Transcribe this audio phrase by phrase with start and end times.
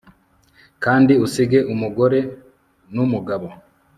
[0.83, 2.19] Kandi usige umugore
[2.93, 3.47] numugabo